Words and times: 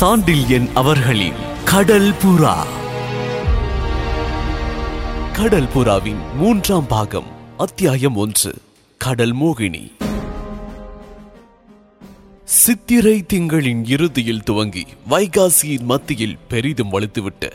சாண்டில்யன் 0.00 0.72
அவர்களின் 0.72 1.34
கடல் 1.64 2.10
புறா. 2.10 2.66
கடல் 5.32 5.64
புறாவின் 5.64 6.34
மூன்றாம் 6.36 6.86
பாகம் 6.86 7.24
அத்தியாயம் 7.56 8.16
ஒன்று 8.16 8.54
கடல் 8.98 9.36
மோகினி. 9.36 9.92
சித்திரை 12.44 13.22
திங்களின் 13.22 13.86
இறுதியில் 13.86 14.42
துவங்கி 14.42 14.86
வைகாசியின் 15.10 15.82
மத்தியில் 15.82 16.38
பெரிதும் 16.48 16.92
வலுத்துவிட்டு 16.92 17.50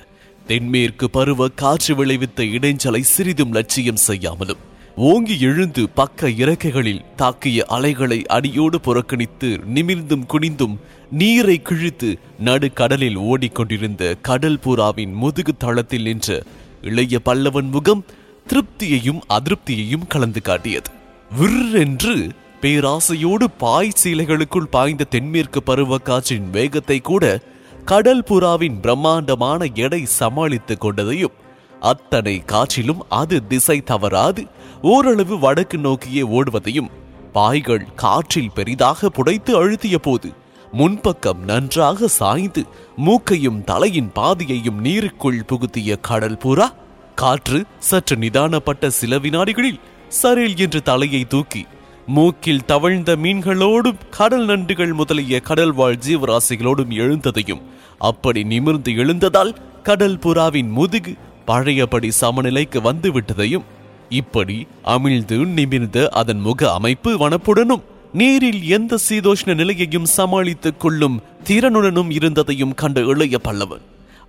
தென்மேற்கு 0.47 1.09
பருவ 1.09 1.47
காற்று 1.47 1.95
விளைவித்த 1.95 2.43
இடைஞ்சலை 2.43 2.99
சிறிதும் 2.99 3.51
லட்சியம் 3.51 3.95
செய்யாமலும் 3.95 4.73
ஓங்கி 4.95 5.39
எழுந்து 5.39 5.89
பக்க 5.89 6.27
இறக்கைகளில் 6.29 7.05
தாக்கிய 7.17 7.59
அலைகளை 7.59 8.25
அடியோடு 8.25 8.81
புறக்கணித்து 8.81 9.59
நிமிர்ந்தும் 9.75 10.25
குனிந்தும் 10.29 10.75
நீரை 11.11 11.61
கிழித்து 11.61 12.19
நடுக்கடலில் 12.45 13.17
ஓடிக்கொண்டிருந்த 13.17 14.15
கடல் 14.21 14.59
பூராவின் 14.59 15.13
முதுகு 15.13 15.57
தளத்தில் 15.57 16.01
நின்ற 16.01 16.43
இளைய 16.81 17.19
பல்லவன் 17.25 17.69
முகம் 17.69 18.05
திருப்தியையும் 18.47 19.19
அதிருப்தியையும் 19.29 20.07
கலந்து 20.07 20.41
காட்டியது. 20.41 20.91
விற்றென்று 21.39 22.29
பேராசையோடு 22.61 23.43
பாய் 23.57 23.93
சீலைகளுக்குள் 24.03 24.69
பாய்ந்த 24.69 25.03
தென்மேற்கு 25.03 25.63
பருவ 25.63 25.97
காற்றின் 25.97 26.49
வேகத்தை 26.49 26.99
கூட 26.99 27.39
கடல் 27.85 28.23
புறாவின் 28.23 28.79
பிரம்மாண்டமான 28.81 29.65
எடை 29.73 30.05
சமாளித்துக் 30.05 30.85
கொண்டதையும் 30.85 31.35
அத்தனை 31.79 32.43
காற்றிலும் 32.45 33.01
அது 33.09 33.47
திசை 33.47 33.81
தவறாது 33.81 34.45
ஓரளவு 34.85 35.35
வடக்கு 35.39 35.77
நோக்கியே 35.77 36.23
ஓடுவதையும் 36.31 36.89
பாய்கள் 37.33 37.85
காற்றில் 37.95 38.55
பெரிதாக 38.55 39.09
புடைத்து 39.09 39.51
அழுத்திய 39.53 39.97
போது 39.97 40.29
முன்பக்கம் 40.73 41.41
நன்றாக 41.43 42.07
சாய்ந்து 42.17 42.61
மூக்கையும் 42.97 43.59
தலையின் 43.63 44.09
பாதியையும் 44.15 44.79
நீருக்குள் 44.83 45.45
புகுத்திய 45.47 45.97
கடல் 46.01 46.37
புறா 46.37 46.67
காற்று 47.15 47.59
சற்று 47.89 48.15
நிதானப்பட்ட 48.15 48.87
சில 48.93 49.17
வினாடிகளில் 49.17 49.81
சரில் 50.15 50.57
என்று 50.57 50.79
தலையை 50.81 51.21
தூக்கி 51.25 51.61
மூக்கில் 52.07 52.65
தவழ்ந்த 52.65 53.11
மீன்களோடும் 53.15 54.01
கடல் 54.09 54.45
நண்டுகள் 54.45 54.93
முதலிய 54.93 55.39
கடல்வாழ் 55.41 56.01
ஜீவராசிகளோடும் 56.05 56.91
எழுந்ததையும் 56.97 57.63
அப்படி 58.01 58.43
நிமிர்ந்து 58.43 58.91
எழுந்ததால் 58.95 59.53
கடல் 59.83 60.19
புறாவின் 60.19 60.71
முதுகு 60.71 61.13
பழையபடி 61.45 62.09
சமநிலைக்கு 62.21 62.79
வந்துவிட்டதையும் 62.81 63.65
இப்படி 64.09 64.67
அமிழ்ந்து 64.83 65.45
நிமிர்ந்த 65.45 66.09
அதன் 66.09 66.39
முக 66.39 66.73
அமைப்பு 66.73 67.29
வனப்புடனும் 67.29 67.83
நீரில் 68.13 68.63
எந்த 68.67 68.97
சீதோஷ்ண 69.09 69.55
நிலையையும் 69.55 70.05
சமாளித்துக் 70.05 70.79
கொள்ளும் 70.79 71.21
திறனுடனும் 71.43 72.09
இருந்ததையும் 72.09 72.73
கண்ட 72.73 73.01
இளைய 73.01 73.37
பல்லவன் 73.43 73.81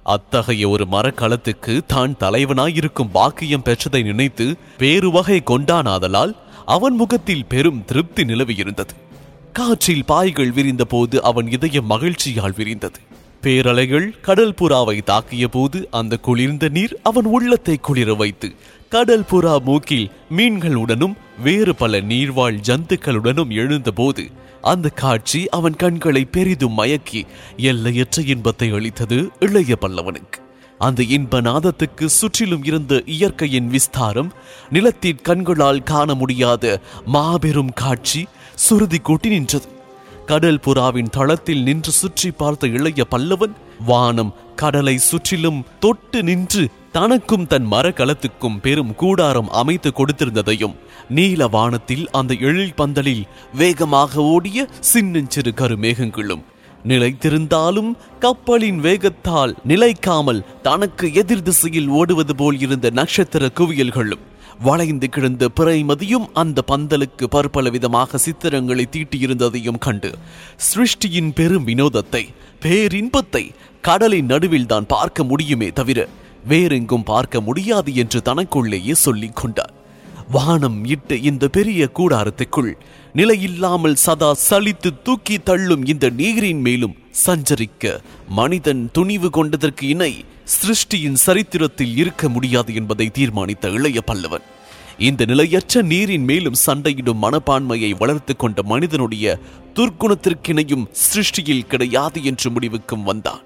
அத்தகைய 0.03 0.69
ஒரு 0.69 0.87
மரக்களத்துக்கு 0.91 1.81
தான் 1.87 2.17
தலைவனாயிருக்கும் 2.21 3.11
பாக்கியம் 3.13 3.63
பெற்றதை 3.65 4.03
நினைத்து 4.03 4.57
வேறு 4.79 5.11
வகை 5.11 5.43
கொண்டானாதலால் 5.47 6.37
அவன் 6.65 6.95
முகத்தில் 6.95 7.47
பெரும் 7.47 7.85
திருப்தி 7.85 8.23
நிலவியிருந்தது. 8.23 8.95
காற்றில் 9.53 10.05
பாய்கள் 10.05 10.51
விரிந்த 10.51 10.85
போது 10.85 11.23
அவன் 11.23 11.51
இதயம் 11.51 11.87
மகிழ்ச்சியால் 11.87 12.55
விரிந்தது. 12.57 13.01
பேரலைகள் 13.43 14.21
கடல் 14.21 14.55
புறாவை 14.61 15.01
தாக்கிய 15.07 15.47
போது 15.47 15.89
அந்த 15.91 16.17
குளிர்ந்த 16.17 16.69
நீர் 16.69 16.95
அவன் 17.03 17.25
உள்ளத்தை 17.25 17.77
குளிர 17.79 18.15
வைத்து 18.15 18.53
கடல் 18.89 19.27
புறா 19.31 19.59
மூக்கில் 19.61 20.11
மீன்களுடனும் 20.37 21.17
வேறு 21.43 21.75
பல 21.75 22.01
நீர்வாழ் 22.01 22.59
ஜந்துக்களுடனும் 22.69 23.51
எழுந்தபோது 23.51 24.25
அந்த 24.63 24.89
காட்சி 24.89 25.49
அவன் 25.49 25.77
கண்களை 25.77 26.25
பெரிதும் 26.25 26.79
மயக்கி 26.79 27.23
எல்லையற்ற 27.57 28.23
இன்பத்தை 28.23 28.71
அளித்தது 28.71 29.31
இளைய 29.41 29.77
பல்லவனுக்கு. 29.81 30.39
அந்த 30.79 31.03
இன்ப 31.03 31.41
நாதத்துக்கு 31.41 32.05
சுற்றிலும் 32.05 32.65
இருந்த 32.65 33.03
இயற்கையின் 33.07 33.71
விஸ்தாரம் 33.71 34.31
நிலத்தின் 34.71 35.23
கண்களால் 35.23 35.83
காண 35.83 36.15
முடியாத 36.15 36.81
மாபெரும் 37.05 37.73
காட்சி 37.73 38.27
சுருதி 38.55 38.99
கூட்டி 38.99 39.29
நின்றது. 39.29 39.69
கடல் 40.27 40.63
புறாவின் 40.65 41.11
தளத்தில் 41.11 41.63
நின்று 41.63 41.93
சுற்றி 41.93 42.29
பார்த்த 42.31 42.67
இளைய 42.69 43.03
பல்லவன் 43.11 43.55
வானம் 43.87 44.33
கடலை 44.57 44.95
சுற்றிலும் 45.01 45.61
தொட்டு 45.79 46.21
நின்று 46.23 46.63
தனக்கும் 46.93 47.47
தன் 47.47 47.67
மரக்கலத்துக்கும் 47.73 48.59
பெரும் 48.61 48.93
கூடாரம் 48.95 49.53
அமைத்து 49.53 49.91
கொடுத்திருந்ததையும் 49.91 50.77
நீல 51.09 51.49
வானத்தில் 51.49 52.05
அந்த 52.11 52.35
எழில் 52.41 52.77
பந்தலில் 52.77 53.25
வேகமாக 53.55 54.23
ஓடிய 54.27 54.69
சின்னஞ்சிறு 54.91 55.53
கருமேகங்களும் 55.55 56.45
நிலைத்திருந்தாலும் 56.85 57.91
கப்பலின் 58.19 58.81
வேகத்தால் 58.81 59.53
நிலைக்காமல் 59.65 60.45
தனக்கு 60.63 61.07
எதிர் 61.13 61.43
திசையில் 61.43 61.91
ஓடுவது 61.91 62.35
போல் 62.35 62.59
இருந்த 62.59 62.91
நட்சத்திர 62.91 63.51
குவியல்களும் 63.51 64.25
வளைந்து 64.61 65.09
கிடந்த 65.09 65.49
பிறைமதியும் 65.49 66.27
அந்த 66.33 66.63
பந்தலுக்கு 66.67 67.25
பற்பல 67.25 67.71
விதமாக 67.71 68.19
சித்திரங்களை 68.19 68.85
தீட்டியிருந்ததையும் 68.91 69.79
கண்டு 69.79 70.15
சிருஷ்டியின் 70.57 71.33
பெரும் 71.35 71.65
வினோதத்தை 71.65 72.25
பேரின்பத்தை 72.61 73.55
கடலின் 73.81 74.27
நடுவில் 74.27 74.67
தான் 74.67 74.87
பார்க்க 74.87 75.25
முடியுமே 75.25 75.71
தவிர 75.71 76.09
வேறெங்கும் 76.49 77.03
பார்க்க 77.03 77.41
முடியாது 77.41 77.95
என்று 77.95 78.23
தனக்குள்ளேயே 78.23 78.93
சொல்லிக் 78.93 79.35
கொண்டார். 79.35 79.76
வானம் 80.31 80.85
இட்ட 80.85 81.17
இந்த 81.17 81.49
பெரிய 81.49 81.89
கூடாரத்துக்குள் 81.99 82.71
நிலையில்லாமல் 83.15 83.95
சதா 83.95 84.37
சலித்து 84.49 84.91
தூக்கி 85.03 85.37
தள்ளும் 85.39 85.87
இந்த 85.87 86.11
நீரின் 86.11 86.61
மேலும் 86.61 86.97
சஞ்சரிக்க 87.27 88.01
மனிதன் 88.29 88.91
துணிவு 88.93 89.31
கொண்டதற்கு 89.31 89.89
இணை 89.89 90.25
சிருஷ்டியின் 90.45 91.19
சரித்திரத்தில் 91.27 91.97
இருக்க 91.97 92.29
முடியாது 92.29 92.75
என்பதை 92.75 93.07
தீர்மானித்த 93.09 93.69
இளைய 93.69 94.01
பல்லவன். 94.07 94.47
இந்த 94.99 95.25
நிலையற்ற 95.25 95.83
நீரின் 95.83 96.25
மேலும் 96.25 96.61
சண்டையிடும் 96.67 97.23
மனப்பான்மையை 97.23 97.97
வளர்த்து 97.99 98.37
கொண்ட 98.37 98.63
மனிதனுடைய 98.63 99.39
துர்க்குணத்திற்கிணையும் 99.75 100.87
சிருஷ்டியில் 101.07 101.67
கிடையாது 101.67 102.25
என்று 102.25 102.51
முடிவுக்கும் 102.51 103.03
வந்தான். 103.03 103.43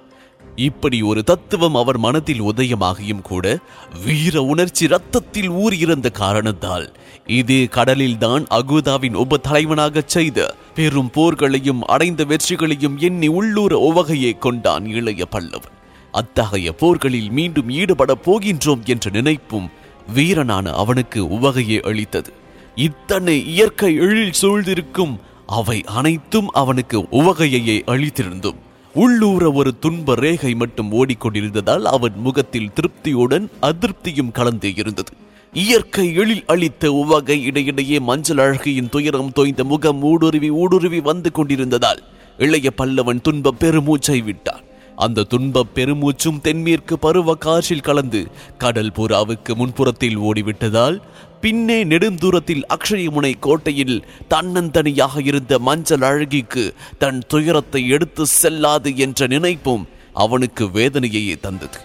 இப்படி 0.56 1.02
ஒரு 1.02 1.24
தத்துவம் 1.24 1.74
அவர் 1.74 1.98
மனதில் 1.98 2.42
உதயமாகியும் 2.42 3.22
கூட 3.22 3.58
வீர 4.04 4.42
உணர்ச்சி 4.42 4.86
ரத்தத்தில் 4.86 5.50
ஊறியிருந்த 5.50 6.10
காரணத்தால் 6.10 6.96
இதே 7.26 7.64
கடலில்தான் 7.64 8.46
அகுதாவின் 8.50 9.14
உப 9.14 9.36
தலைவனாகச் 9.36 10.08
செய்த 10.08 10.54
பெரும் 10.74 11.10
போர்களையும் 11.14 11.80
அடைந்த 11.80 12.24
வெற்றிகளையும் 12.24 12.98
எண்ணி 12.98 13.28
உள்ளூர 13.28 13.92
உவகையை 13.92 14.38
கொண்டான் 14.38 14.86
இளைய 14.86 15.26
பல்லவன். 15.30 15.76
அத்தகைய 16.12 16.72
போர்களில் 16.72 17.30
மீண்டும் 17.30 17.68
ஈடுபட 17.68 18.16
போகின்றோம் 18.24 18.84
என்ற 18.84 19.10
நினைப்பும் 19.10 19.70
வீரனான 20.14 20.72
அவனுக்கு 20.72 21.24
உவகையை 21.24 21.80
அளித்தது. 21.80 22.32
இத்தனை 22.74 23.46
இயற்கை 23.46 23.94
எழில் 23.94 24.38
சூழ்ந்திருக்கும் 24.42 25.20
அவை 25.46 25.84
அனைத்தும் 25.84 26.48
அவனுக்கு 26.48 27.00
உவகையையே 27.00 27.78
அளித்திருந்தும். 27.86 28.56
உள்ளூர 28.94 29.52
ஒரு 29.52 29.78
துன்ப 29.78 30.14
ரேகை 30.14 30.54
மட்டும் 30.54 30.92
ஓடிக்கொண்டிருந்ததால் 30.92 31.82
அவன் 31.82 32.12
முகத்தில் 32.16 32.70
திருப்தியுடன் 32.72 33.46
அதிருப்தியும் 33.62 34.32
கலந்தே 34.32 34.72
இருந்தது. 34.76 35.12
இயற்கை 35.52 36.14
எழில் 36.14 36.44
அளித்த 36.46 36.92
உவகை 36.92 37.42
இடையிடையே 37.42 37.98
மஞ்சள் 37.98 38.36
அழகியின் 38.36 38.88
துயரம் 38.88 39.32
தோய்ந்த 39.32 39.64
முகம் 39.64 40.02
ஊடுருவி 40.02 40.50
ஊடுருவி 40.50 41.00
வந்து 41.00 41.30
கொண்டிருந்ததால் 41.32 42.02
இளைய 42.38 42.70
பல்லவன் 42.76 43.20
துன்ப 43.20 43.54
பெருமூச்சை 43.60 44.24
விட்டான். 44.24 44.64
அந்த 45.04 45.24
துன்பப் 45.32 45.72
பெருமூச்சும் 45.76 46.40
தென்மேற்கு 46.46 46.94
பருவ 46.98 47.34
காற்றில் 47.44 47.86
கலந்து 47.88 48.20
கடல் 48.62 48.92
புறாவுக்கு 48.96 49.52
முன்புறத்தில் 49.60 50.18
ஓடிவிட்டதால் 50.28 50.96
பின்னே 51.42 51.78
நெடுந்தூரத்தில் 51.84 52.64
அக்ஷயமுனை 52.74 53.32
கோட்டையில் 53.46 53.96
தன்னந்தனியாக 54.32 55.22
இருந்த 55.30 55.52
மஞ்சள் 55.68 56.04
அழகிக்கு 56.08 56.64
தன் 57.02 57.20
துயரத்தை 57.26 57.82
எடுத்து 57.96 58.24
செல்லாது 58.40 58.90
என்ற 59.04 59.26
நினைப்பும் 59.26 59.84
அவனுக்கு 60.24 60.64
வேதனையையே 60.76 61.36
தந்தது. 61.40 61.80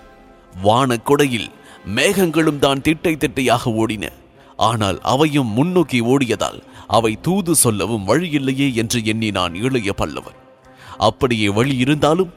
வானக்குடையில் 0.66 1.50
மேகங்களும் 1.96 2.62
தான் 2.66 2.82
திட்டை 2.82 3.14
திட்டையாக 3.16 3.74
ஓடின. 3.82 4.06
ஆனால் 4.70 4.98
அவையும் 5.14 5.52
முன்னோக்கி 5.58 6.00
ஓடியதால் 6.14 6.60
அவை 6.98 7.12
தூது 7.22 7.54
சொல்லவும் 7.56 8.08
வழியில்லையே 8.08 8.68
என்று 8.82 9.00
எண்ணினான் 9.12 9.56
இளைய 9.66 9.92
பல்லவன். 10.02 10.40
அப்படியே 11.08 11.48
வழி 11.50 11.76
இருந்தாலும் 11.78 12.34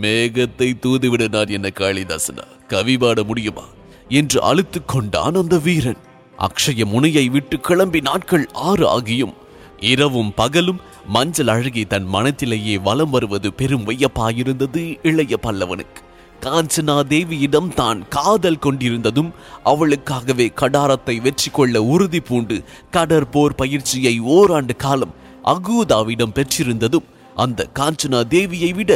மேகத்தை 0.00 0.74
தூதுவிடனார் 0.82 1.50
என்ன 1.50 1.70
காளிதாசனா? 1.74 2.44
கவி 2.68 2.96
பாட 2.96 3.22
முடியுமா? 3.22 3.62
என்று 4.08 4.42
அழுத்துக் 4.42 4.88
கொண்டான் 4.88 5.34
அந்த 5.34 5.58
வீரன். 5.58 5.96
அக்ஷய 6.38 6.84
முனையை 6.84 7.28
விட்டு 7.28 7.60
கிளம்பி 7.60 8.00
நாட்கள் 8.00 8.48
ஆறு 8.52 9.00
ஆகியும். 9.00 9.34
இரவும் 9.80 10.34
பகலும் 10.34 10.80
மஞ்சள் 11.06 11.46
அழகி 11.46 11.84
தன் 11.84 12.06
மனத்திலேயே 12.12 12.82
வலம் 12.82 13.10
வருவது 13.10 13.52
பெரும் 13.52 13.86
வையப்பாயிருந்தது 13.86 14.98
இளைய 15.02 15.36
பல்லவனுக்கு. 15.42 16.06
காஞ்சனா 16.40 17.02
தேவியிடம் 17.02 17.74
தான் 17.74 18.08
காதல் 18.08 18.58
கொண்டிருந்ததும் 18.58 19.32
அவளுக்காகவே 19.64 20.52
கடாரத்தை 20.54 21.20
வெற்றி 21.20 21.50
கொள்ள 21.50 21.82
உறுதி 21.82 22.20
பூண்டு 22.20 22.62
கடற்போர் 22.92 23.54
பயிற்சியை 23.56 24.18
ஓராண்டு 24.18 24.76
காலம் 24.76 25.14
அகூதாவிடம் 25.44 26.32
பெற்றிருந்ததும் 26.34 27.04
அந்த 27.38 27.66
காஞ்சனா 27.74 28.20
தேவியை 28.30 28.70
விட 28.74 28.92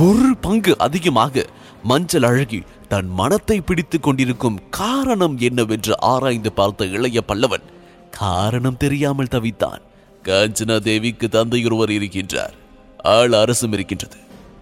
ஒரு 0.00 0.30
பங்கு 0.40 0.72
அதிகமாக 0.78 1.44
மஞ்சள் 1.82 2.22
அழகி 2.22 2.60
தன் 2.88 3.08
மனத்தை 3.08 3.60
பிடித்துக் 3.60 4.02
கொண்டிருக்கும் 4.02 4.58
காரணம் 4.70 5.36
என்னவென்று 5.38 5.94
ஆராய்ந்து 6.00 6.52
பார்த்த 6.52 6.84
இளைய 6.84 7.20
பல்லவன் 7.28 7.66
காரணம் 8.10 8.76
தெரியாமல் 8.76 9.30
தவித்தான். 9.30 9.82
காஞ்சனா 10.22 10.76
தேவிக்கு 10.78 11.28
தந்தை 11.28 11.64
ஒருவர் 11.64 11.88
இருக்கின்றார். 11.88 12.54
ஆள் 12.98 13.32
அரசும் 13.32 13.72
இருக்கின்றது. 13.72 14.16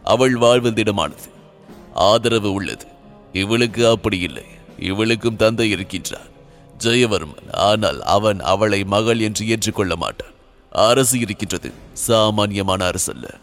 அவள் 0.05 0.34
வாழ்வதிடமானது 0.34 1.26
ஆதரவு 1.94 2.52
உள்ளது. 2.52 2.87
இவளுக்கு 3.32 3.88
அப்படி 3.88 4.19
இல்லை. 4.19 4.46
இவளுக்கும் 4.79 5.37
தந்தை 5.37 5.67
இருக்கின்றார். 5.75 6.29
ஜெயவர்மன். 6.79 7.49
ஆனால் 7.52 8.00
அவன் 8.17 8.40
அவளை 8.40 8.81
மகள் 8.84 9.20
என்று 9.20 9.49
ஏற்றுக்கொள்ள 9.49 9.96
மாட்டான். 9.96 10.31
அரசு 10.72 11.19
இருக்கின்றது. 11.19 11.72
சாமானியமான 11.92 12.84
அரசு 12.84 13.12
அல்ல 13.12 13.34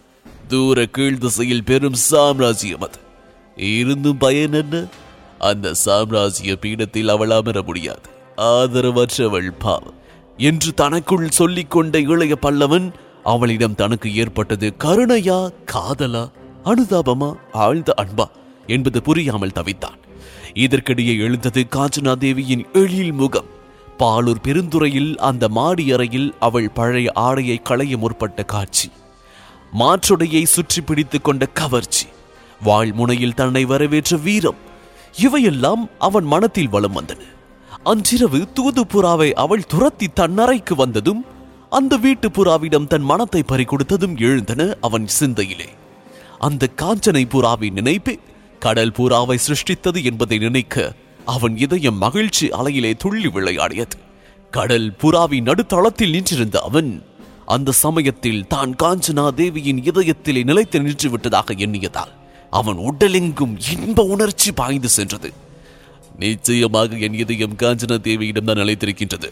தூர 0.48 0.86
கீழ் 0.86 1.18
திசையில் 1.18 1.64
பெரும் 1.64 1.94
சாம்ராஜ்யம் 1.94 2.82
அது. 2.82 3.00
இருந்தும் 3.56 4.18
பயன் 4.18 4.54
என்ன? 4.54 4.86
அந்த 5.40 5.74
சாம்ராஜ்ய 5.74 6.58
பீடத்தில் 6.62 7.08
அவள் 7.08 7.30
அமர 7.30 7.62
முடியாது. 7.62 8.10
ஆதரவற்றவள் 8.38 9.52
பாவம். 9.60 9.94
என்று 10.38 10.74
தனக்குள் 10.74 11.30
சொல்லிக் 11.30 11.72
கொண்ட 11.72 12.00
இளைய 12.00 12.38
பல்லவன் 12.42 12.92
அவளிடம் 13.24 13.76
தனக்கு 13.76 14.16
ஏற்பட்டது 14.16 14.74
கருணையா 14.84 15.50
காதலா 15.66 16.32
அனுதாபமா 16.66 17.34
ஆழ்ந்த 17.52 17.94
அன்பா 17.98 18.26
என்பது 18.68 19.02
புரியாமல் 19.02 19.52
தவித்தான். 19.56 19.98
இதற்கிடையே 20.54 21.18
எழுந்தது 21.20 21.66
காஞ்சனா 21.76 22.18
தேவியின் 22.18 22.68
எழில் 22.74 23.12
முகம். 23.12 23.58
பாலூர் 24.00 24.42
பெருந்துறையில் 24.44 25.18
அந்த 25.18 25.50
மாடி 25.50 25.92
அறையில் 25.94 26.36
அவள் 26.40 26.70
பழைய 26.70 27.12
ஆடையை 27.14 27.58
களைய 27.58 27.98
முற்பட்ட 27.98 28.44
காட்சி. 28.44 28.92
மாற்றுடையை 29.74 30.44
சுற்றி 30.44 30.82
பிடித்துக் 30.82 31.24
கொண்ட 31.24 31.46
கவர்ச்சி. 31.46 32.08
வாழ்முனையில் 32.66 33.34
தன்னை 33.34 33.66
வரவேற்ற 33.66 34.18
வீரம். 34.18 34.56
இவையெல்லாம் 35.18 35.90
அவன் 36.00 36.24
மனத்தில் 36.24 36.70
வலம் 36.70 37.02
வந்தன. 37.02 37.20
அன்றிரவு 37.84 38.52
தூது 38.52 38.86
புறாவை 38.86 39.32
அவள் 39.32 39.66
துரத்தி 39.66 40.08
தன் 40.08 40.38
அறைக்கு 40.38 40.76
வந்ததும் 40.76 41.26
அந்த 41.70 41.98
வீட்டு 41.98 42.30
புறாவிடம் 42.30 42.88
தன் 42.88 43.02
மனத்தை 43.02 43.44
பறிகொடுத்ததும் 43.48 44.20
எழுந்தன 44.20 44.76
அவன் 44.82 45.08
சிந்தையிலே. 45.20 45.70
அந்த 46.40 46.68
காஞ்சனை 46.82 47.26
புறாவின் 47.28 47.72
நினைப்பு 47.72 48.18
கடல் 48.60 48.92
புறாவை 48.92 49.38
சிருஷ்டித்தது 49.48 50.04
என்பதை 50.04 50.38
நினைக்க 50.38 50.94
அவன் 51.34 51.56
இதயம் 51.58 52.02
மகிழ்ச்சி 52.04 52.46
அலையிலே 52.60 52.92
துள்ளி 52.98 53.30
விளையாடியது. 53.36 53.98
கடல் 54.52 54.88
புறாவின் 55.02 55.48
நடுத்தளத்தில் 55.50 56.14
நின்றிருந்த 56.16 56.58
அவன் 56.62 56.92
அந்த 57.46 57.72
சமயத்தில் 57.84 58.48
தான் 58.48 58.72
காஞ்சனா 58.84 59.26
தேவியின் 59.34 59.82
இதயத்திலே 59.90 60.42
நிலைத்து 60.44 60.80
நின்று 60.82 61.10
விட்டதாக 61.10 61.54
எண்ணியதால் 61.66 62.14
அவன் 62.50 62.80
உடலெங்கும் 62.90 63.56
இன்ப 63.74 64.04
உணர்ச்சி 64.14 64.52
பாய்ந்து 64.52 64.90
சென்றது. 64.90 65.30
நிச்சயமாக 66.20 66.98
என் 67.06 67.18
இதயம் 67.24 67.56
காஞ்சனா 67.58 67.98
தேவியிடம் 68.08 68.48
தான் 68.50 68.62
நிலைத்திருக்கின்றது 68.62 69.30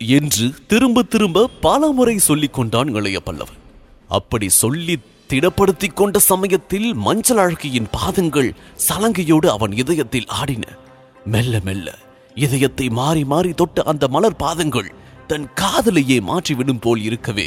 என்று 0.00 0.46
திரும்ப 0.66 1.02
திரும்ப 1.02 1.48
பல 1.66 1.90
முறை 1.98 2.16
சொல்லிக் 2.28 2.56
கொண்டான் 2.56 2.94
இளைய 2.94 3.18
பல்லவன். 3.26 3.60
அப்படி 4.08 4.48
சொல்லி 4.62 4.96
திடப்படுத்திக் 5.28 5.98
கொண்ட 6.00 6.18
சமயத்தில் 6.30 6.88
மஞ்சள் 7.06 7.42
அழகியின் 7.44 7.92
பாதங்கள் 7.96 8.50
சலங்கையோடு 8.88 9.50
அவன் 9.56 9.76
இதயத்தில் 9.82 10.30
ஆடின. 10.40 10.64
மெல்ல 11.32 11.58
மெல்ல 11.66 11.88
இதயத்தை 12.34 12.86
மாறி 12.88 13.22
மாறி 13.24 13.50
தொட்ட 13.52 13.82
அந்த 13.82 14.04
மலர் 14.08 14.36
பாதங்கள் 14.36 14.88
தன் 15.26 15.46
காதலையே 15.60 16.16
மாற்றிவிடும் 16.30 16.80
போல் 16.80 17.02
இருக்கவே. 17.02 17.46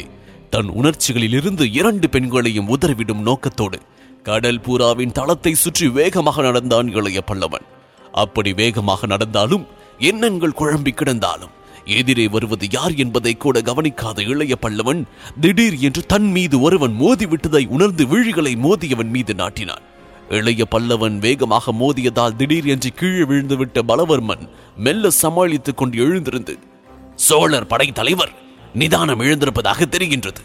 தன் 0.50 0.70
உணர்ச்சிகளிலிருந்து 0.78 1.64
இரண்டு 1.72 2.06
பெண்களையும் 2.08 2.70
உதறிவிடும் 2.74 3.22
நோக்கத்தோடு 3.28 3.78
கடல் 4.22 4.60
பூராவின் 4.60 5.14
தளத்தை 5.18 5.52
சுற்றி 5.54 5.86
வேகமாக 5.88 6.42
நடந்தான் 6.42 6.88
இளைய 6.88 7.20
பல்லவன். 7.26 7.66
அப்படி 8.12 8.52
வேகமாக 8.52 9.06
நடந்தாலும் 9.06 9.66
எண்ணங்கள் 10.10 10.58
குழம்பி 10.60 10.94
கிடந்தாலும் 10.94 11.54
எதிரே 11.98 12.26
வருவது 12.28 12.66
யார் 12.70 12.94
என்பதை 12.94 13.34
கூட 13.36 13.60
கவனிக்காத 13.60 14.22
இளைய 14.22 14.54
பல்லவன் 14.62 15.02
திடீர் 15.40 15.78
என்று 15.80 16.02
தன் 16.06 16.28
மீது 16.30 16.56
ஒருவன் 16.60 16.96
மோதிவிட்டதை 17.00 17.62
உணர்ந்து 17.68 18.04
விழிகளை 18.06 18.54
மோதியவன் 18.66 19.12
மீது 19.16 19.34
நாட்டினான். 19.34 19.86
இளைய 20.28 20.64
பல்லவன் 20.70 21.18
வேகமாக 21.18 21.72
மோதியதால் 21.72 22.36
திடீர் 22.36 22.66
என்று 22.66 22.92
கீழே 22.92 23.22
விழுந்துவிட்ட 23.22 23.82
பலவர்மன் 23.88 24.48
மெல்ல 24.76 25.10
சமாளித்துக் 25.10 25.76
கொண்டு 25.76 25.98
எழுந்திருந்து 25.98 26.58
சோழர் 27.16 27.66
படை 27.66 27.92
தலைவர் 27.92 28.32
நிதானம் 28.74 29.20
எழுந்திருப்பதாக 29.20 29.84
தெரிகின்றது 29.84 30.42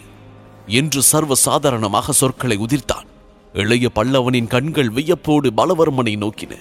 என்று 0.65 1.01
சர்வ 1.01 1.35
சாதாரணமாக 1.35 2.11
சொற்களை 2.11 2.57
உதிர்த்தான். 2.57 3.07
இளைய 3.53 3.89
பல்லவனின் 3.95 4.47
கண்கள் 4.47 4.89
வியப்போடு 4.89 5.51
பலவர்மனை 5.57 6.17
நோக்கின. 6.17 6.53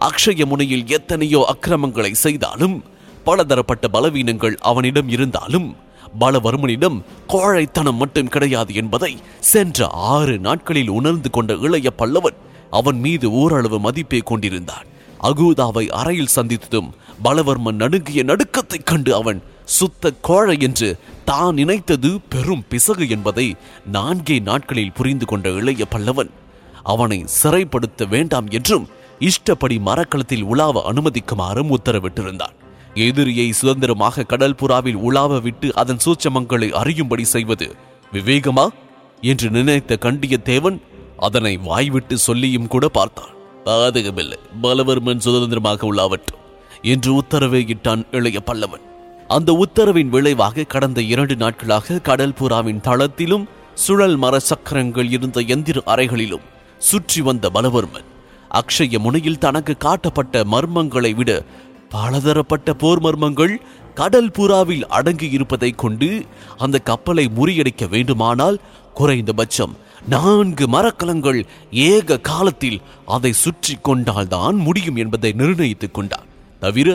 அக்ஷய 0.00 0.46
முனையில் 0.46 0.86
எத்தனையோ 0.86 1.44
அக்கிரமங்களை 1.48 2.14
செய்தாலும் 2.14 2.84
பலதரப்பட்ட 3.24 3.88
பலவீனங்கள் 3.88 4.56
அவனிடம் 4.56 5.08
இருந்தாலும் 5.08 5.76
பலவர்மனிடம் 6.20 7.02
கோழைத்தனம் 7.28 7.96
மட்டும் 7.96 8.28
கிடையாது 8.28 8.74
என்பதை 8.74 9.16
சென்ற 9.40 9.86
ஆறு 9.86 10.38
நாட்களில் 10.38 10.88
உணர்ந்து 10.88 11.30
கொண்ட 11.30 11.54
இளைய 11.54 11.92
பல்லவன் 11.98 12.36
அவன் 12.70 12.98
மீது 12.98 13.32
ஓரளவு 13.32 13.80
மதிப்பே 13.80 14.18
கொண்டிருந்தான். 14.18 14.86
அகூதாவை 15.22 15.88
அறையில் 15.88 16.32
சந்தித்ததும் 16.36 16.90
பலவர்மன் 17.24 17.72
நடுங்கிய 17.72 18.24
நடுக்கத்தைக் 18.24 18.86
கண்டு 18.86 19.14
அவன் 19.14 19.42
சுத்த 19.64 20.12
கோழை 20.12 20.56
என்று 20.60 20.98
தான் 21.24 21.54
நினைத்தது 21.54 22.20
பெரும் 22.28 22.64
பிசகு 22.68 23.08
என்பதை 23.08 23.56
நான்கே 23.92 24.40
நாட்களில் 24.40 24.92
புரிந்து 24.92 25.26
கொண்ட 25.26 25.50
இளைய 25.50 25.84
பல்லவன் 25.90 26.30
அவனை 26.82 27.24
சிறைப்படுத்த 27.42 28.08
வேண்டாம் 28.08 28.48
என்றும் 28.48 28.88
இஷ்டப்படி 29.18 29.78
மரக்களத்தில் 29.78 30.42
உலாவ 30.42 30.92
அனுமதிக்குமாறும் 30.92 31.74
உத்தரவிட்டிருந்தான். 31.74 32.63
எதிரியை 32.94 33.46
சுதந்திரமாக 33.52 34.22
கடல் 34.22 34.58
புறாவில் 34.62 34.98
உலாவ 35.06 35.40
விட்டு 35.40 35.68
அதன் 35.74 36.02
சூச்சமங்களை 36.04 36.68
அறியும்படி 36.70 37.24
செய்வது 37.24 37.66
விவேகமா? 38.12 38.66
என்று 39.20 39.50
நினைத்த 39.50 39.96
கண்டிய 39.96 40.34
தேவன் 40.38 40.76
அதனை 41.18 41.56
வாய்விட்டு 41.56 42.18
சொல்லியும் 42.18 42.66
கூட 42.66 42.88
பார்த்தான். 42.88 43.32
பாதகமில்லை 43.64 44.38
பலவர்மன் 44.62 45.18
சுதந்திரமாக 45.18 45.86
உலாவட்டும் 45.92 46.40
என்று 46.82 47.10
உத்தரவை 47.14 47.60
இட்டான் 47.66 48.02
இளைய 48.10 48.40
பல்லவன். 48.46 48.84
அந்த 49.28 49.50
உத்தரவின் 49.64 50.08
விளைவாக 50.08 50.64
கடந்த 50.64 51.00
இரண்டு 51.02 51.36
நாட்களாக 51.36 51.98
கடல் 51.98 52.36
புறாவின் 52.40 52.80
தளத்திலும் 52.80 53.46
சுழல் 53.74 54.16
மர 54.16 54.34
சக்கரங்கள் 54.38 55.08
இருந்த 55.10 55.40
எந்திர 55.40 55.78
அறைகளிலும் 55.84 56.44
சுற்றி 56.78 57.20
வந்த 57.20 57.50
பலவர்மன் 57.50 58.08
அக்ஷய 58.50 58.98
முனையில் 58.98 59.38
தனக்கு 59.38 59.74
காட்டப்பட்ட 59.76 60.44
மர்மங்களை 60.44 61.14
விட 61.14 61.30
பலதரப்பட்ட 61.94 62.68
போர் 62.74 63.00
மர்மங்கள் 63.00 63.54
கடல் 63.94 64.30
புறாவில் 64.30 64.84
அடங்கி 64.90 65.26
இருப்பதை 65.30 65.70
கொண்டு 65.76 66.08
அந்த 66.58 66.76
கப்பலை 66.84 67.24
முறியடிக்க 67.36 67.88
வேண்டுமானால் 67.88 68.56
குறைந்தபட்சம் 68.94 69.74
நான்கு 70.08 70.64
மரக்கலங்கள் 70.68 71.40
ஏக 71.86 72.18
காலத்தில் 72.24 72.78
அதை 73.08 73.32
சுற்றி 73.38 73.74
கொண்டால்தான் 73.82 74.56
முடியும் 74.60 74.96
என்பதை 74.96 75.30
நிர்ணயித்துக் 75.32 75.94
கொண்டார் 75.94 76.26
தவிர 76.62 76.88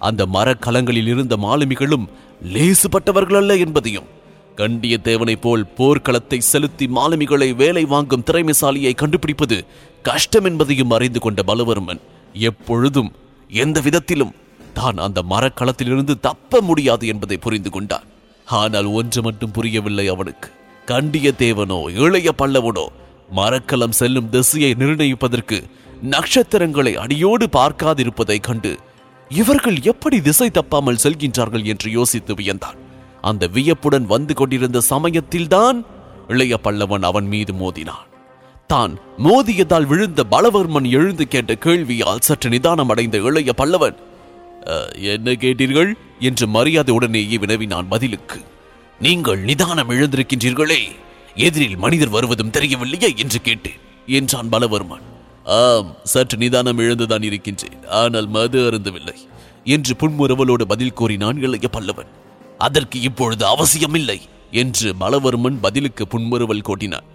அந்த 0.00 0.22
மரக்கலங்களில் 0.26 1.10
இருந்த 1.12 1.34
மாலுமிகளும் 1.36 2.06
லேசுப்பட்டவர்கள் 2.52 3.40
அல்ல 3.40 3.56
என்பதையும் 3.56 4.10
கண்டியத்தேவனைப் 4.58 5.42
போல் 5.42 5.68
போர்க்களத்தை 5.76 6.38
செலுத்தி 6.44 6.86
மாலுமிகளை 6.90 7.48
வேலை 7.56 7.84
வாங்கும் 7.86 8.24
திறமைசாலியை 8.24 8.92
கண்டுபிடிப்பது 8.94 9.58
கஷ்டம் 10.04 10.44
என்பதையும் 10.44 10.92
அறிந்து 10.92 11.20
கொண்ட 11.20 11.42
பலவர்மன் 11.46 12.02
எப்பொழுதும் 12.44 13.10
எந்த 13.50 13.80
விதத்திலும் 13.80 14.32
தான் 14.78 14.98
அந்த 15.06 15.20
மரக்களத்திலிருந்து 15.32 16.14
தப்ப 16.26 16.60
முடியாது 16.68 17.04
என்பதை 17.12 17.36
புரிந்து 17.36 17.70
கொண்டான். 17.70 18.06
ஆனால் 18.46 18.88
ஒன்று 18.98 19.20
மட்டும் 19.22 19.54
புரியவில்லை 19.56 20.06
அவனுக்கு. 20.08 20.48
கண்டிய 20.88 21.28
தேவனோ 21.44 21.80
இளைய 22.04 22.28
பல்லவனோ 22.40 22.86
மரக்கலம் 23.30 23.98
செல்லும் 24.00 24.30
திசையை 24.30 24.70
நிர்ணயிப்பதற்கு 24.80 25.58
நட்சத்திரங்களை 26.12 26.92
அடியோடு 27.02 27.46
பார்க்காதிருப்பதைக் 27.56 28.46
கண்டு 28.46 28.72
இவர்கள் 29.30 29.78
எப்படி 29.82 30.16
திசை 30.20 30.48
தப்பாமல் 30.50 31.02
செல்கின்றார்கள் 31.02 31.64
என்று 31.72 31.88
யோசித்து 31.90 32.32
வியந்தான். 32.34 32.78
அந்த 33.20 33.44
வியப்புடன் 33.56 34.06
வந்து 34.14 34.34
கொண்டிருந்த 34.34 34.78
சமயத்தில்தான் 34.92 35.78
இளைய 36.28 36.54
பல்லவன் 36.64 37.04
அவன் 37.10 37.28
மீது 37.34 37.52
மோதினான். 37.52 38.08
தான் 38.70 38.92
மோதியதால் 39.26 39.86
விழுந்த 39.86 40.20
பலவர்மன் 40.30 40.88
எழுந்து 40.98 41.24
கேட்ட 41.28 41.52
கேள்வியால் 41.64 42.24
சற்று 42.26 42.48
நிதானம் 42.54 42.90
அடைந்த 42.92 43.16
இளைய 43.28 43.52
பல்லவன் 43.60 43.96
என்ன 44.94 45.32
கேட்டீர்கள்? 45.32 45.92
என்று 46.20 46.46
மரியாதையுடனேயே 46.46 47.38
வினவினான் 47.38 47.88
பதிலுக்கு. 47.88 48.40
நீங்கள் 49.00 49.40
நிதானம் 49.40 49.90
எழுந்திருக்கின்றீர்களே 49.90 50.78
எதிரில் 51.34 51.76
மனிதர் 51.76 52.08
வருவதும் 52.08 52.50
தெரியவில்லையே 52.50 53.16
என்று 53.16 53.40
கேட்டேன் 53.40 53.80
என்றான் 54.06 54.48
பலவர்மன். 54.48 55.00
ஆம் 55.44 55.96
சற்று 56.04 56.38
நிதானம் 56.38 56.78
எழுந்துதான் 56.78 57.22
இருக்கின்றேன் 57.22 57.86
ஆனால் 57.86 58.26
மது 58.26 58.70
அருந்தவில்லை 58.70 59.16
என்று 59.64 59.94
புன்முறுவலோடு 59.94 60.62
பதில் 60.62 60.92
கூறினான் 60.92 61.36
இளைய 61.36 61.68
பல்லவன். 61.72 62.06
அதற்கு 62.58 63.00
இப்பொழுது 63.00 63.46
அவசியமில்லை 63.46 64.20
என்று 64.50 64.94
பலவர்மன் 65.00 65.58
பதிலுக்கு 65.60 66.06
புன்முறுவல் 66.06 66.60
கோட்டினான். 66.60 67.06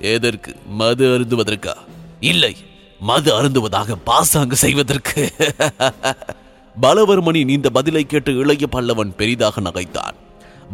எதற்கு 0.00 0.56
மது 0.66 1.18
அருந்துவதற்கா? 1.18 1.74
இல்லை 2.20 2.56
மது 3.00 3.42
அருந்துவதாக 3.42 3.96
பாசாங்கு 4.04 4.56
செய்வதற்கு. 4.56 5.32
பலவர்மனின் 6.82 7.48
இந்த 7.48 7.70
பதிலை 7.70 8.04
கேட்டு 8.04 8.36
இளைய 8.36 8.66
பல்லவன் 8.72 9.14
பெரிதாக 9.16 9.60
நகைத்தான். 9.60 10.16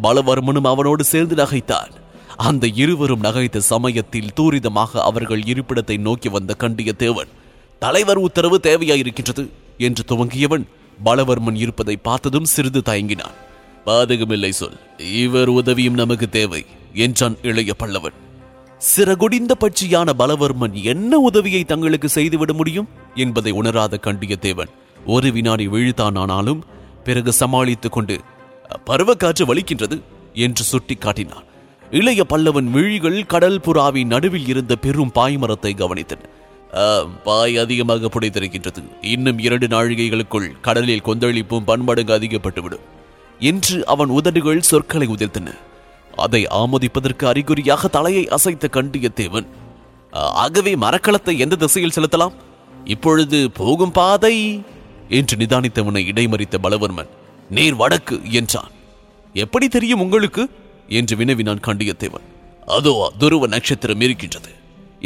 பலவர்மனும் 0.03 0.67
அவனோடு 0.67 1.03
சேர்ந்து 1.03 1.35
நகைத்தான். 1.35 1.91
அந்த 2.37 2.67
இருவரும் 2.67 3.23
நகைத்த 3.23 3.57
சமயத்தில் 3.57 4.33
தூரிதமாக 4.39 4.91
அவர்கள் 4.93 5.39
இருப்பிடத்தை 5.39 5.97
நோக்கி 5.97 6.29
வந்த 6.29 6.55
கண்டியத்தேவன் 6.59 7.31
தலைவர் 7.79 8.17
உத்தரவு 8.17 8.59
தேவையாயிருக்கின்றது 8.63 9.49
என்று 9.77 10.03
துவங்கியவன் 10.07 10.65
பலவர்மன் 11.05 11.55
இருப்பதை 11.55 11.95
பார்த்ததும் 11.95 12.45
சிறிது 12.45 12.81
தயங்கினான். 12.85 13.37
பாதகமில்லை 13.85 14.49
சொல் 14.49 14.77
இவர் 14.97 15.47
உதவியும் 15.47 15.93
நமக்கு 15.93 16.29
தேவை 16.29 16.65
என்றான் 16.93 17.37
இளைய 17.41 17.73
பல்லவன். 17.79 18.17
சிறகுடிந்த 18.95 19.51
பட்சியான 19.59 20.09
பலவர்மன் 20.19 20.83
என்ன 20.83 21.17
உதவியை 21.17 21.63
தங்களுக்கு 21.63 22.09
செய்துவிட 22.09 22.53
முடியும்? 22.53 22.87
என்பதை 23.15 23.51
உணராத 23.51 23.99
கண்டியத்தேவன் 24.03 24.71
ஒரு 25.05 25.31
வினாடி 25.31 25.67
விழுத்தானானாலும் 25.67 26.61
பிறகு 27.03 27.33
சமாளித்துக் 27.33 27.91
கொண்டு 27.91 28.15
பருவக்காற்று 28.87 29.43
வலிக்கின்றது 29.45 29.97
என்று 30.33 30.63
சுட்டி 30.63 30.95
காட்டினான் 30.95 31.47
இளைய 31.91 32.25
பல்லவன் 32.29 32.69
விழிகள் 32.71 33.25
கடல் 33.25 33.59
புறாவின் 33.59 34.05
நடுவில் 34.05 34.47
இருந்த 34.47 34.75
பெரும் 34.75 35.11
பாய்மரத்தை 35.15 35.71
கவனித்தன. 35.73 36.21
பாய் 37.23 37.57
அதிகமாக 37.57 38.09
புடைத்திருக்கின்றது. 38.09 38.81
இன்னும் 39.01 39.39
இரண்டு 39.39 39.67
நாழிகைகளுக்குள் 39.67 40.51
கடலில் 40.61 41.03
கொந்தளிப்பும் 41.05 41.65
பன்மடங்கு 41.65 42.13
அதிகப்பட்டுவிடும் 42.13 42.85
என்று 43.39 43.85
அவன் 43.85 44.09
உதடுகள் 44.09 44.61
சொற்களை 44.61 45.07
உதிர்த்தன. 45.07 45.49
அதை 46.15 46.45
ஆமோதிப்பதற்கு 46.45 47.25
அறிகுறியாக 47.25 47.87
தலையை 47.87 48.27
அசைத்த 48.27 48.65
கண்டியத்தேவன் 48.71 49.47
"ஆ, 50.13 50.31
ஆகவே 50.33 50.75
மரக்கலத்தை 50.75 51.37
எந்த 51.37 51.55
திசையில் 51.55 51.95
செலுத்தலாம்? 51.95 52.35
இப்பொழுது 52.85 53.51
போகும் 53.51 53.91
பாதை 53.91 54.35
என்று 55.19 55.35
நிதானித்தவனை 55.37 56.01
இடைமறித்த 56.11 56.57
பலவர்மன் 56.65 57.11
நீர் 57.49 57.79
வடக்கு 57.81 58.15
என்றான். 58.39 58.71
எப்படி 59.35 59.67
தெரியும் 59.67 60.03
உங்களுக்கு? 60.05 60.43
என்று 60.99 61.13
வினவினான் 61.19 61.65
கண்டியத்தேவன். 61.67 62.25
அதோ 62.67 62.93
துருவ 63.21 63.47
நட்சத்திரம் 63.47 64.03
இருக்கின்றது 64.05 64.51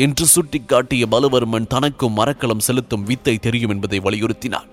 என்று 0.05 0.25
சுட்டிக்காட்டிய 0.33 1.03
பலவர்மன் 1.13 1.69
தனக்கும் 1.73 2.17
மரக்கலம் 2.19 2.65
செலுத்தும் 2.67 3.05
வித்தை 3.09 3.35
தெரியும் 3.37 3.73
என்பதை 3.75 3.99
வலியுறுத்தினான். 3.99 4.67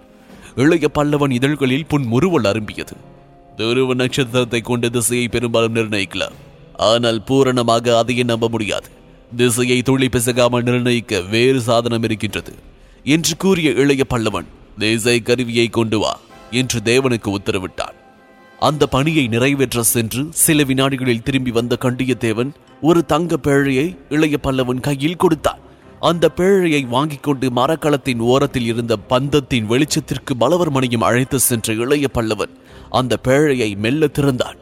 இளைய 0.63 0.89
பல்லவன் 0.99 1.33
இதழ்களில் 1.39 1.87
புன் 1.87 2.07
முறுவல் 2.13 2.49
அரும்பியது. 2.51 2.97
துருவ 3.57 3.95
நட்சத்திரத்தை 3.95 4.61
கொண்டு 4.63 4.89
திசையை 4.91 5.27
பெரும்பாலும் 5.29 5.77
நிர்ணயிக்கலாம். 5.77 6.37
ஆனால் 6.89 7.21
பூரணமாக 7.29 7.97
அதையே 7.99 8.25
நம்ப 8.33 8.49
முடியாது. 8.49 8.89
திசையை 9.37 9.79
துள்ளி 9.83 10.09
பிசகாமல் 10.09 10.67
நிர்ணயிக்க 10.69 11.21
வேறு 11.33 11.61
சாதனம் 11.61 12.05
இருக்கின்றது 12.09 12.53
என்று 13.07 13.35
கூறிய 13.37 13.71
இளைய 13.83 14.03
பல்லவன் 14.09 14.49
திசை 14.79 15.23
கருவியை 15.23 15.69
கொண்டு 15.69 15.99
வா 15.99 16.21
என்று 16.51 16.81
தேவனுக்கு 16.85 17.37
உத்தரவிட்டான். 17.39 17.95
அந்த 18.61 18.87
பணியை 18.87 19.27
நிறைவேற்ற 19.27 19.83
சென்று 19.83 20.27
சில 20.31 20.63
வினாடிகளில் 20.63 21.23
திரும்பி 21.23 21.51
வந்த 21.51 21.79
கண்டியத்தேவன் 21.81 22.55
ஒரு 22.81 23.07
தங்க 23.07 23.37
பேழையை 23.43 23.99
இளைய 24.09 24.39
பல்லவன் 24.43 24.81
கையில் 24.81 25.17
கொடுத்தான். 25.17 25.59
அந்த 26.01 26.31
பேழையை 26.37 26.87
வாங்கிக் 26.87 27.23
கொண்டு 27.23 27.51
மரக்களத்தின் 27.51 28.19
ஓரத்தில் 28.19 28.65
இருந்த 28.65 28.97
பந்தத்தின் 29.09 29.67
வெளிச்சத்திற்கு 29.67 30.35
பலவர்மணியும் 30.41 31.03
அழைத்து 31.03 31.41
சென்ற 31.41 31.73
இளைய 31.73 32.09
பல்லவன் 32.15 32.51
அந்த 32.91 33.17
பேழையை 33.25 33.77
மெல்ல 33.77 34.07
திறந்தான். 34.07 34.57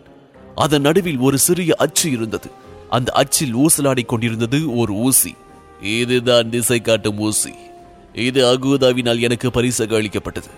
அதன் 0.54 0.80
நடுவில் 0.80 1.18
ஒரு 1.18 1.38
சிறிய 1.38 1.74
அச்சு 1.78 2.10
இருந்தது. 2.10 2.50
அந்த 2.90 3.12
அச்சில் 3.12 3.56
ஊசலாடிக் 3.56 4.06
கொண்டிருந்தது 4.06 4.76
ஒரு 4.76 4.92
ஊசி. 4.92 5.34
இதுதான் 5.82 6.50
திசை 6.50 6.80
காட்டும் 6.80 7.18
ஊசி. 7.18 7.52
இது 8.14 8.40
அகூதாவினால் 8.52 9.20
எனக்கு 9.20 9.50
பரிசாக 9.50 9.96
அளிக்கப்பட்டது 9.96 10.48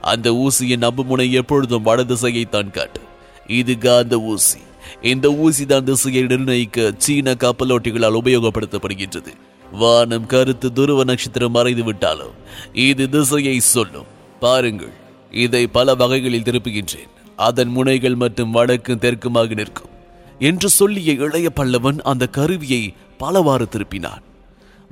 அந்த 0.00 0.30
ஊசியின் 0.32 0.84
நம்புமுனை 0.84 1.30
எப்பொழுதும் 1.30 1.82
வட 1.82 2.04
திசையை 2.04 2.44
தான் 2.44 2.70
காட்டு. 2.70 3.00
இது 3.46 3.78
காந்த 3.78 4.20
ஊசி. 4.20 4.58
இந்த 5.02 5.32
ஊசி 5.32 5.66
தான் 5.66 5.84
திசையை 5.84 6.22
நிர்ணயிக்க 6.22 6.92
சீன 6.98 7.34
கப்பலோட்டிகளால் 7.34 8.18
உபயோகப்படுத்தப்படுகின்றது. 8.20 9.32
வானம் 9.72 10.26
கருத்து 10.26 10.72
துருவ 10.72 11.04
நட்சத்திரம் 11.04 11.50
மறைந்து 11.50 11.84
விட்டாலும் 11.84 12.34
இது 12.72 13.08
திசையை 13.08 13.60
சொல்லும். 13.60 14.06
பாருங்கள் 14.40 14.92
இதை 15.30 15.66
பல 15.66 15.94
வகைகளில் 15.94 16.42
திருப்புகின்றேன். 16.42 17.10
அதன் 17.36 17.68
முனைகள் 17.68 18.14
மற்றும் 18.14 18.50
வடக்கும் 18.50 18.98
தெற்குமாக 18.98 19.54
நிற்கும். 19.54 19.92
என்று 20.38 20.68
சொல்லிய 20.68 21.12
இளைய 21.12 21.50
பல்லவன் 21.56 21.98
அந்த 22.00 22.26
கருவியை 22.26 22.94
பலவாறு 23.18 23.68
திருப்பினான். 23.72 24.22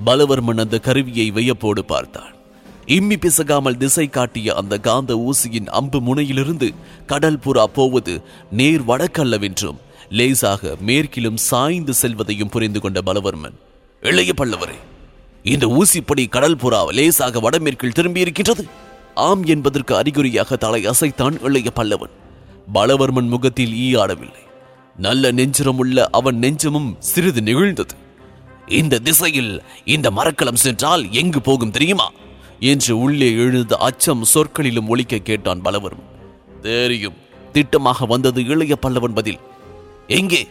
பலவர்மன் 0.05 0.59
அந்த 0.59 0.79
கருவியை 0.79 1.31
வியப்போடு 1.31 1.85
பார்த்தான் 1.85 2.33
இம்மி 2.87 3.17
பிசகாமல் 3.17 3.77
திசை 3.77 4.09
காட்டிய 4.09 4.55
அந்த 4.55 4.79
காந்த 4.79 5.15
ஊசியின் 5.15 5.67
அம்பு 5.67 6.01
முனையிலிருந்து 6.01 6.75
கடல் 7.07 7.39
புறா 7.39 7.65
போவது 7.65 8.23
நேர் 8.51 8.83
வடக்கல்லவென்றும் 8.83 9.81
லேசாக 10.09 10.77
மேற்கிலும் 10.81 11.37
சாய்ந்து 11.37 11.95
செல்வதையும் 11.95 12.49
புரிந்து 12.49 12.81
கொண்ட 12.81 13.01
பலவர்மன் 13.01 13.57
இளைய 14.01 14.33
பல்லவரே 14.37 14.79
இந்த 15.43 15.67
ஊசிப்படி 15.67 16.29
கடல் 16.29 16.57
புறா 16.57 16.87
லேசாக 16.87 17.41
வடமேற்கில் 17.41 17.97
திரும்பியிருக்கின்றது. 17.97 18.65
ஆம் 19.15 19.45
என்பதற்கு 19.45 19.97
அறிகுறியாக 19.97 20.57
தலை 20.57 20.87
அசைத்தான் 20.87 21.43
இளைய 21.43 21.71
பல்லவன். 21.75 22.15
பலவர்மன் 22.75 23.29
முகத்தில் 23.29 23.75
ஈ 23.75 23.95
ஆடவில்லை. 23.95 24.43
நல்ல 24.97 25.33
நெஞ்சுரமுள்ள 25.33 26.05
அவன் 26.11 26.37
நெஞ்சமும் 26.37 26.97
சிறிது 26.99 27.41
நெகிழ்ந்தது. 27.41 27.95
இந்த 28.67 28.99
திசையில் 28.99 29.63
இந்த 29.85 30.11
மரக்கலம் 30.11 30.57
சென்றால் 30.57 31.13
எங்கு 31.13 31.41
போகும் 31.41 31.71
தெரியுமா? 31.71 32.13
என்று 32.61 32.99
உள்ளே 32.99 33.33
எழுந்த 33.33 33.77
அச்சம் 33.77 34.25
சொற்களிலும் 34.25 34.89
ஒழிக்க 34.89 35.19
கேட்டான் 35.19 35.63
பலவரும். 35.63 36.03
தெரியும் 36.63 37.15
திட்டமாக 37.53 38.07
வந்தது 38.07 38.45
இளைய 38.45 38.77
பல்லவன் 38.87 39.15
பதில். 39.15 39.39
எங்கே? 40.07 40.49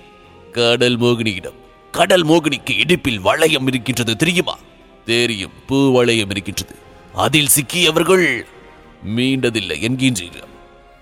கடல் 0.52 1.00
மோகினியிடம். 1.00 1.54
கடல் 1.92 2.26
மோகினிக்கு 2.26 2.78
இடுப்பில் 2.78 3.20
வளையம் 3.20 3.68
இருக்கின்றது 3.68 4.16
தெரியுமா? 4.16 4.58
தெரியும் 5.06 5.52
பூ 5.68 5.92
வளையம் 5.94 6.30
இருக்கின்றது. 6.30 6.76
அதில் 7.14 7.48
சிக்கியவர்கள் 7.48 8.46
மீண்டதில்லை 9.16 9.82
என்கின்றீர்கள். 9.82 10.54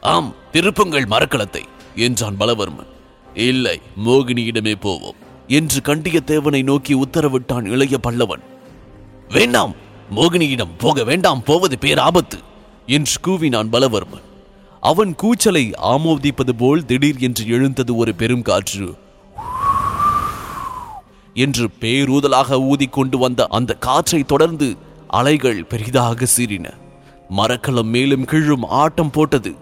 ஆம் 0.02 0.36
திருப்புங்கள் 0.52 1.06
மரக்கலத்தை 1.06 1.62
என்றான் 1.96 2.36
பலவர்மன். 2.40 2.88
இல்லை 3.34 3.82
மோகினியிடமே 4.06 4.76
போவோம். 4.76 5.32
என்று 5.48 5.82
கண்டியத்தேவனை 5.84 6.64
நோக்கி 6.64 6.96
உத்தரவிட்டான் 6.96 7.66
இளைய 7.66 7.98
பல்லவன். 8.08 8.44
வேண்டாம் 9.30 9.76
மோகினியிடம் 10.16 10.78
போக 10.78 11.04
வேண்டாம் 11.04 11.44
போவது 11.44 11.78
பேராபத்து 11.82 12.40
என்று 12.88 13.22
கூவினான் 13.28 13.70
பலவர்மன். 13.70 14.22
அவன் 14.82 15.16
கூச்சலை 15.16 15.72
ஆமோதிப்பது 15.84 16.50
போல் 16.58 16.86
திடீர் 16.86 17.18
என்று 17.18 17.48
எழுந்தது 17.48 17.96
ஒரு 17.96 18.16
பெரும் 18.16 18.42
காற்று. 18.42 18.96
என்று 21.34 21.70
பேரூதலாக 21.82 22.72
ஊதிக்கொண்டு 22.72 23.18
வந்த 23.18 23.48
அந்த 23.50 23.74
காற்றை 23.74 24.24
தொடர்ந்து 24.24 24.78
அலைகள் 25.08 25.66
பெரிதாக 25.66 26.26
சீறின. 26.38 26.74
மரக்கலம் 27.30 27.88
மேலும் 27.88 28.26
கீழும் 28.26 28.64
ஆட்டம் 28.64 29.10
போட்டது. 29.10 29.56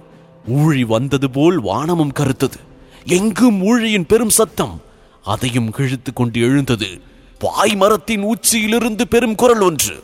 ஊழி 0.47 0.83
வந்தது 0.83 1.29
போல் 1.29 1.59
வானமும் 1.59 2.11
கருத்தது. 2.19 2.59
எங்கும் 3.05 3.61
ஊழியின் 3.61 4.05
பெரும் 4.05 4.29
சத்தம். 4.29 4.81
அதையும் 5.23 5.71
கிழித்து 5.71 6.13
கொண்டு 6.13 6.41
எழுந்தது. 6.41 7.01
பாய் 7.39 7.75
மரத்தின் 7.75 8.21
உச்சியிலிருந்து 8.21 9.07
பெரும் 9.07 9.35
குரல் 9.35 9.59
ஒன்று. 9.59 10.03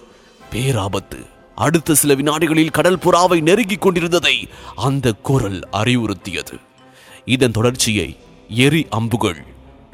பேராபத்து. 0.52 1.26
அடுத்த 1.56 1.96
சில 1.96 2.16
வினாடிகளில் 2.16 2.72
கடல் 2.72 2.98
புறாவை 2.98 3.42
நெருங்கிக் 3.42 3.82
கொண்டிருந்ததை 3.82 4.48
அந்த 4.76 5.12
குரல் 5.12 5.68
அறிவுறுத்தியது. 5.72 6.60
இதன் 7.26 7.52
தொடர்ச்சியை 7.52 8.18
எரி 8.50 8.88
அம்புகள். 8.90 9.46